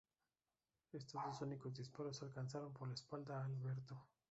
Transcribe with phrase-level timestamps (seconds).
[0.91, 4.03] Estos dos únicos disparos alcanzaron por la espalda a Alberto.